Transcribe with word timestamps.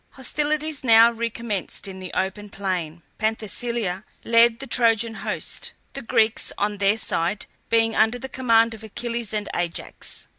Hostilities 0.13 0.83
now 0.83 1.11
recommenced 1.11 1.87
in 1.87 1.99
the 1.99 2.11
open 2.15 2.49
plain. 2.49 3.03
Penthesilea 3.19 4.03
led 4.23 4.57
the 4.57 4.65
Trojan 4.65 5.13
host; 5.21 5.73
the 5.93 6.01
Greeks 6.01 6.51
on 6.57 6.79
their 6.79 6.97
side 6.97 7.45
being 7.69 7.95
under 7.95 8.17
the 8.17 8.27
command 8.27 8.73
of 8.73 8.83
Achilles 8.83 9.31
and 9.31 9.47
Ajax. 9.53 10.27